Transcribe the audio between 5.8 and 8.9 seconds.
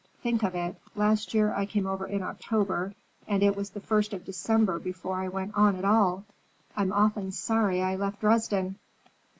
all! I'm often sorry I left Dresden."